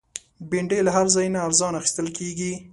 [0.49, 2.51] بېنډۍ له هر ځای نه ارزانه اخیستل کېږي